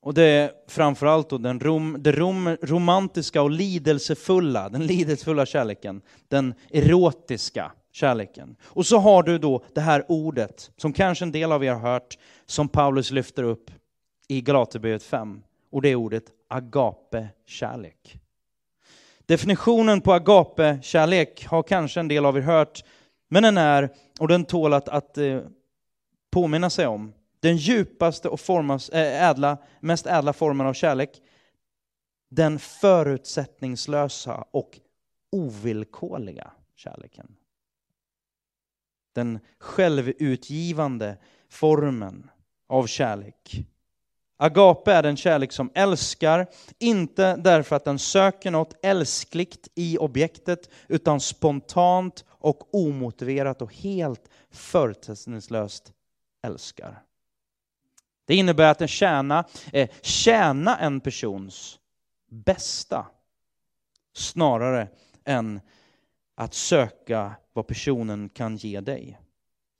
[0.00, 6.02] och det är framförallt då den rom, det rom, romantiska och lidelsefulla, den lidelsefulla kärleken,
[6.28, 8.56] den erotiska kärleken.
[8.62, 11.92] Och så har du då det här ordet, som kanske en del av er har
[11.92, 13.70] hört, som Paulus lyfter upp
[14.28, 15.42] i Galaterbrevet 5.
[15.70, 18.18] Och det är ordet agape-kärlek.
[19.28, 22.84] Definitionen på agape-kärlek har kanske en del av er hört,
[23.28, 25.40] men den är, och den tål att, att eh,
[26.30, 31.22] påminna sig om, den djupaste och formas, eh, ädla, mest ädla formen av kärlek,
[32.30, 34.78] den förutsättningslösa och
[35.32, 37.36] ovillkorliga kärleken.
[39.14, 41.16] Den självutgivande
[41.48, 42.30] formen
[42.68, 43.64] av kärlek.
[44.40, 46.46] Agape är den kärlek som älskar,
[46.78, 54.28] inte därför att den söker något älskligt i objektet, utan spontant och omotiverat och helt
[54.50, 55.92] förutsättningslöst
[56.42, 57.02] älskar.
[58.24, 61.78] Det innebär att en tjäna, eh, tjäna en persons
[62.30, 63.06] bästa
[64.12, 64.88] snarare
[65.24, 65.60] än
[66.34, 69.18] att söka vad personen kan ge dig.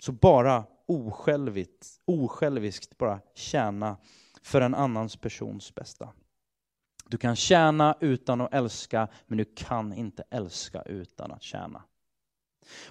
[0.01, 3.97] Så bara osjälviskt, osjälviskt bara tjäna
[4.43, 6.09] för en annans persons bästa.
[7.09, 11.83] Du kan tjäna utan att älska, men du kan inte älska utan att tjäna.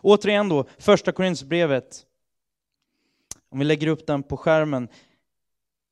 [0.02, 2.06] Återigen då, första Korinthierbrevet.
[3.50, 4.88] Om vi lägger upp den på skärmen.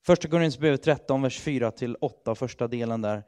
[0.06, 3.24] Första Korinthierbrevet 13, vers 4 till 8, första delen där.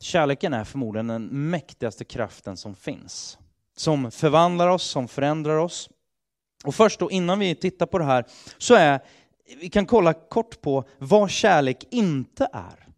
[0.00, 3.38] Kärleken är förmodligen den mäktigaste kraften som finns.
[3.76, 5.90] Som förvandlar oss, som förändrar oss.
[6.64, 8.24] Och först då, innan vi tittar på det här,
[8.58, 9.00] så är,
[9.56, 12.88] vi kan kolla kort på vad kärlek inte är.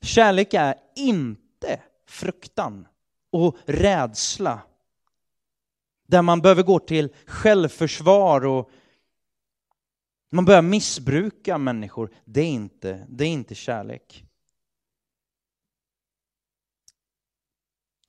[0.00, 2.86] Kärlek är inte fruktan
[3.32, 4.62] och rädsla.
[6.06, 8.70] Där man behöver gå till självförsvar och
[10.30, 12.14] man börjar missbruka människor.
[12.24, 14.24] Det är inte, det är inte kärlek.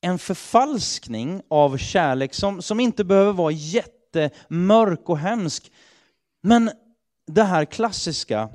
[0.01, 5.71] En förfalskning av kärlek som, som inte behöver vara jättemörk och hemsk.
[6.41, 6.71] Men
[7.25, 8.49] det här klassiska,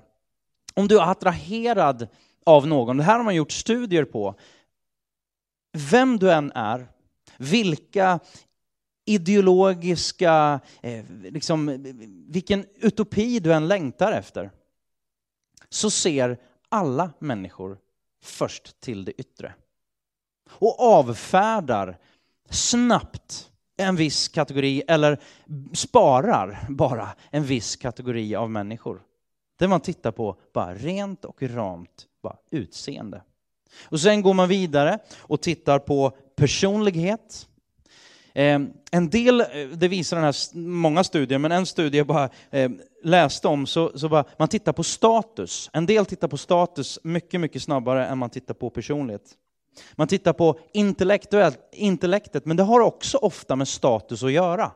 [0.74, 2.08] om du är attraherad
[2.46, 4.34] av någon, det här har man gjort studier på,
[5.72, 6.88] vem du än är,
[7.36, 8.20] vilka
[9.04, 11.86] ideologiska, eh, liksom,
[12.28, 14.50] vilken utopi du än längtar efter,
[15.68, 16.38] så ser
[16.68, 17.78] alla människor
[18.22, 19.54] först till det yttre.
[20.50, 21.98] Och avfärdar
[22.50, 23.47] snabbt
[23.78, 25.18] en viss kategori eller
[25.72, 29.02] sparar bara en viss kategori av människor.
[29.58, 33.22] Där man tittar på bara rent och ramt bara utseende.
[33.84, 37.48] Och sen går man vidare och tittar på personlighet.
[38.34, 42.30] Ehm, en del, eh, det visar den här, många studier, men en studie jag bara
[42.50, 45.70] ehm, läste om, så, så bara, man tittar på status.
[45.72, 49.22] En del tittar på status mycket, mycket snabbare än man tittar på personlighet.
[49.96, 54.72] Man tittar på intellektuellt, intellektet, men det har också ofta med status att göra.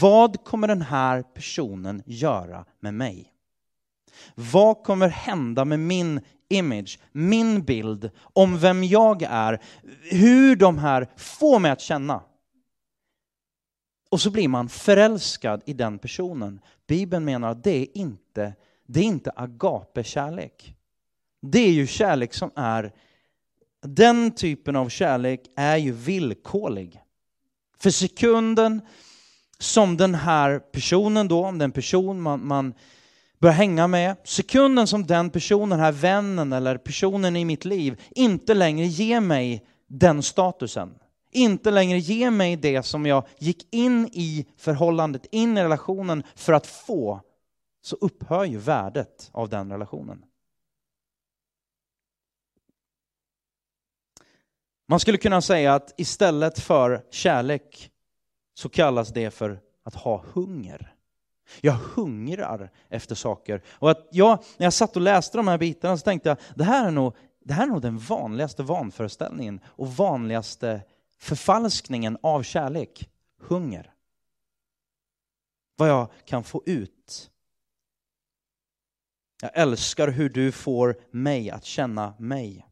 [0.00, 3.32] Vad kommer den här personen göra med mig?
[4.34, 9.62] Vad kommer hända med min image, min bild om vem jag är,
[10.10, 12.22] hur de här får mig att känna?
[14.10, 16.60] Och så blir man förälskad i den personen.
[16.86, 18.54] Bibeln menar att det är inte,
[18.86, 20.74] det är inte agape-kärlek.
[21.42, 22.92] Det är ju kärlek som är,
[23.82, 27.00] den typen av kärlek är ju villkorlig.
[27.78, 28.80] För sekunden
[29.58, 32.74] som den här personen då, om den person man, man
[33.38, 38.00] börjar hänga med, sekunden som den personen, den här vännen eller personen i mitt liv
[38.10, 40.94] inte längre ger mig den statusen,
[41.32, 46.52] inte längre ger mig det som jag gick in i förhållandet, in i relationen för
[46.52, 47.20] att få,
[47.82, 50.22] så upphör ju värdet av den relationen.
[54.90, 57.90] Man skulle kunna säga att istället för kärlek
[58.54, 60.94] så kallas det för att ha hunger.
[61.60, 63.62] Jag hungrar efter saker.
[63.68, 66.64] Och att jag, när jag satt och läste de här bitarna så tänkte jag, det
[66.64, 70.82] här är nog, det här är nog den vanligaste vanföreställningen och vanligaste
[71.18, 73.10] förfalskningen av kärlek.
[73.40, 73.92] Hunger.
[75.76, 77.30] Vad jag kan få ut.
[79.42, 82.69] Jag älskar hur du får mig att känna mig.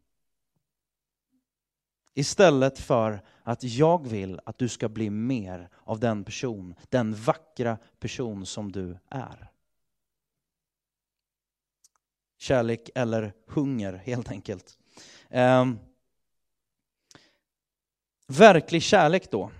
[2.18, 7.78] Istället för att jag vill att du ska bli mer av den person, den vackra
[7.98, 9.50] person som du är.
[12.38, 14.78] Kärlek eller hunger helt enkelt.
[15.30, 15.78] Um,
[18.26, 19.50] verklig kärlek då.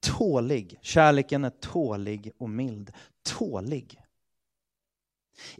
[0.00, 0.78] Tålig.
[0.80, 2.92] Kärleken är tålig och mild.
[3.22, 4.03] Tålig.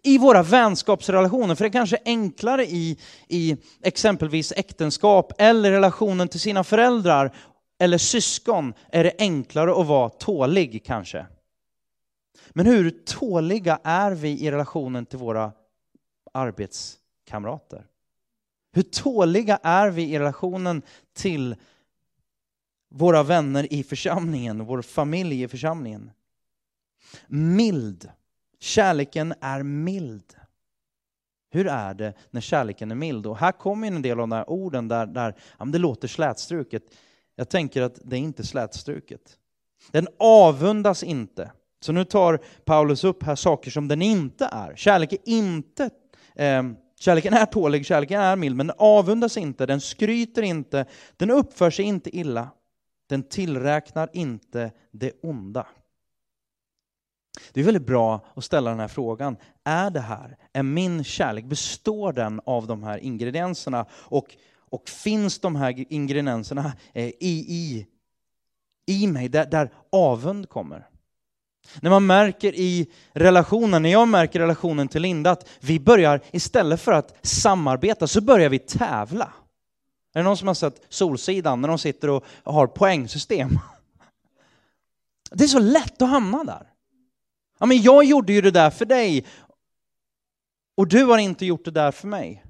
[0.02, 2.98] I våra vänskapsrelationer, för det är kanske enklare i,
[3.28, 7.36] i exempelvis äktenskap eller relationen till sina föräldrar
[7.78, 11.26] eller syskon är det enklare att vara tålig kanske.
[12.50, 15.52] Men hur tåliga är vi i relationen till våra
[16.32, 17.86] arbetskamrater?
[18.72, 21.56] Hur tåliga är vi i relationen till
[22.90, 26.10] våra vänner i församlingen, vår familj i församlingen?
[27.26, 28.10] Mild
[28.64, 30.34] Kärleken är mild.
[31.50, 33.26] Hur är det när kärleken är mild?
[33.26, 36.82] Och här kommer en del av de här orden där, där ja, det låter slätstruket.
[37.36, 39.38] Jag tänker att det är inte slätstruket.
[39.90, 41.52] Den avundas inte.
[41.80, 44.76] Så nu tar Paulus upp här saker som den inte är.
[44.76, 45.90] Kärlek är inte
[46.34, 46.62] eh,
[47.00, 50.86] Kärleken är tålig, kärleken är mild, men den avundas inte, den skryter inte,
[51.16, 52.48] den uppför sig inte illa.
[53.08, 55.66] Den tillräknar inte det onda.
[57.52, 59.36] Det är väldigt bra att ställa den här frågan.
[59.64, 63.86] Är det här, är min kärlek, består den av de här ingredienserna?
[63.92, 67.14] Och, och finns de här ingredienserna eh, i,
[67.48, 67.86] i,
[68.86, 70.86] i mig, där, där avund kommer?
[71.80, 76.80] När man märker i relationen, när jag märker relationen till Linda, att vi börjar, istället
[76.80, 79.32] för att samarbeta, så börjar vi tävla.
[80.14, 83.48] Är det någon som har sett Solsidan, när de sitter och har poängsystem?
[85.30, 86.73] Det är så lätt att hamna där.
[87.58, 89.24] Ja, men jag gjorde ju det där för dig
[90.74, 92.44] och du har inte gjort det där för mig.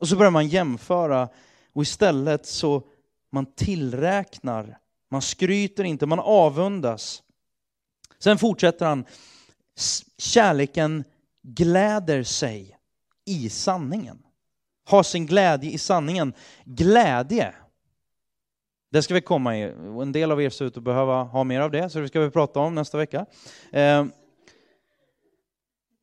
[0.00, 1.28] Och så börjar man jämföra
[1.72, 2.82] och istället så
[3.30, 4.78] man tillräknar,
[5.10, 7.22] man skryter inte, man avundas.
[8.18, 9.04] Sen fortsätter han,
[10.18, 11.04] kärleken
[11.42, 12.78] gläder sig
[13.24, 14.18] i sanningen.
[14.84, 16.32] Har sin glädje i sanningen.
[16.64, 17.54] Glädje,
[18.90, 19.62] det ska vi komma i.
[20.02, 22.20] En del av er ser ut att behöva ha mer av det, så det ska
[22.20, 23.26] vi prata om nästa vecka.
[23.72, 24.12] Ehm,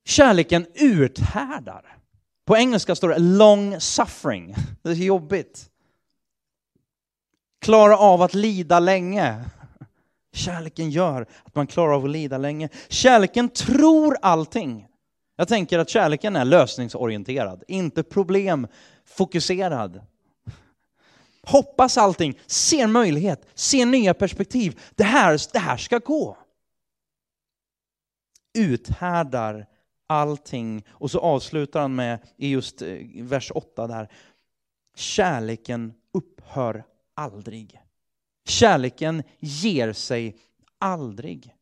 [0.06, 1.98] Kärleken uthärdar.
[2.46, 4.56] På engelska står det long suffering.
[4.82, 5.70] Det är jobbigt.
[7.62, 9.44] Klara av att lida länge.
[10.34, 12.70] Kärleken gör att man klarar av att lida länge.
[12.88, 14.88] Kärleken tror allting.
[15.36, 20.02] Jag tänker att kärleken är lösningsorienterad, inte problemfokuserad.
[21.44, 24.80] Hoppas allting, ser möjlighet, ser nya perspektiv.
[24.96, 26.38] Det här, det här ska gå.
[28.54, 29.68] Uthärdar
[30.12, 30.84] allting.
[30.90, 34.12] Och så avslutar han med, i just eh, vers 8 där,
[34.96, 36.84] kärleken upphör
[37.14, 37.82] aldrig.
[38.46, 40.38] Kärleken ger sig
[40.78, 41.56] aldrig.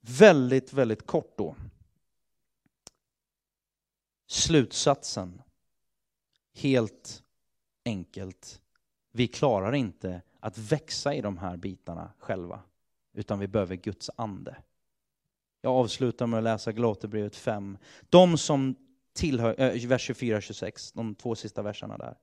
[0.00, 1.56] Väldigt, väldigt kort då.
[4.26, 5.42] Slutsatsen.
[6.54, 7.22] Helt
[7.84, 8.60] enkelt.
[9.12, 12.60] Vi klarar inte att växa i de här bitarna själva,
[13.14, 14.56] utan vi behöver Guds ande.
[15.60, 17.78] Jag avslutar med att läsa Galaterbrevet 5.
[18.10, 18.74] De som
[19.14, 22.16] tillhör, äh, vers 24-26, de två sista verserna där.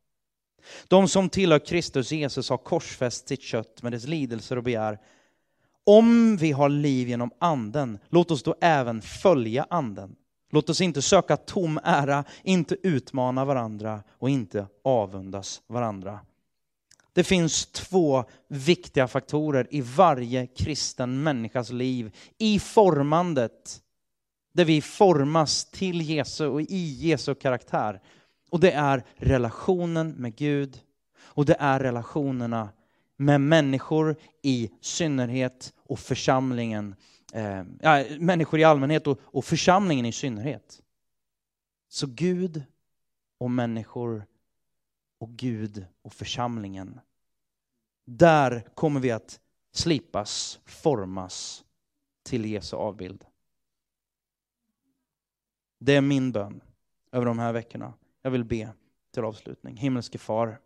[0.88, 5.00] De som tillhör Kristus Jesus har korsfäst sitt kött med dess lidelser och begär.
[5.84, 10.16] Om vi har liv genom anden, låt oss då även följa anden.
[10.50, 16.20] Låt oss inte söka tom ära, inte utmana varandra och inte avundas varandra.
[17.14, 23.82] Det finns två viktiga faktorer i varje kristen människas liv, i formandet,
[24.54, 28.02] där vi formas till Jesu och i Jesu karaktär.
[28.52, 30.80] Och det är relationen med Gud
[31.18, 32.70] och det är relationerna
[33.18, 36.96] med människor i synnerhet och församlingen,
[37.34, 37.64] eh,
[38.20, 40.82] människor i allmänhet och, och församlingen i synnerhet.
[41.90, 42.64] Så Gud
[43.40, 44.26] och människor
[45.24, 47.00] och Gud och församlingen.
[48.06, 49.40] Där kommer vi att
[49.72, 51.64] slipas, formas
[52.24, 53.26] till Jesu avbild.
[55.80, 56.62] Det är min bön
[57.12, 57.94] över de här veckorna.
[58.22, 58.70] Jag vill be
[59.14, 59.78] till avslutning.
[59.78, 60.60] Himmelske far.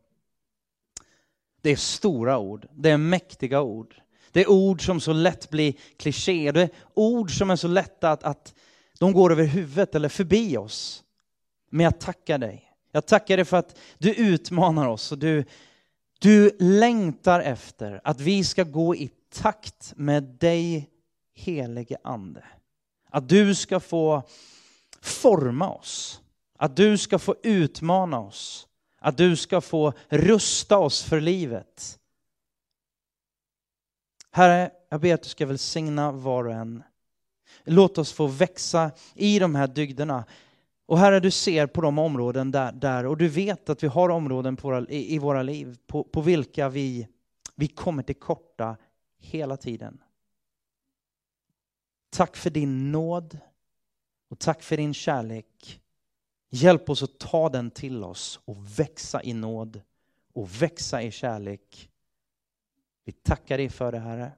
[1.61, 3.95] Det är stora ord, det är mäktiga ord.
[4.31, 8.11] Det är ord som så lätt blir kliché, det är ord som är så lätta
[8.11, 8.55] att, att
[8.99, 11.03] de går över huvudet eller förbi oss.
[11.69, 12.66] Men jag tackar dig.
[12.91, 15.45] Jag tackar dig för att du utmanar oss och du,
[16.19, 20.89] du längtar efter att vi ska gå i takt med dig,
[21.33, 22.43] helige Ande.
[23.09, 24.23] Att du ska få
[25.01, 26.21] forma oss.
[26.57, 28.67] Att du ska få utmana oss.
[28.99, 31.99] Att du ska få rusta oss för livet.
[34.31, 36.83] Herre, jag ber att du ska välsigna var och en.
[37.63, 40.25] Låt oss få växa i de här dygderna.
[40.87, 44.09] Och Herre, du ser på de områden där, där och du vet att vi har
[44.09, 47.07] områden på våra, i, i, våra liv på, på vilka vi,
[47.55, 48.77] vi kommer till korta
[49.17, 50.03] hela tiden.
[52.09, 53.39] Tack för din nåd
[54.29, 55.81] och tack för din kärlek.
[56.49, 59.81] Hjälp oss att ta den till oss och växa i nåd
[60.33, 61.89] och växa i kärlek.
[63.03, 64.31] Vi tackar dig för det, Herre.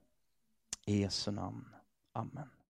[0.86, 1.66] I Jesu namn.
[2.14, 2.50] Amen.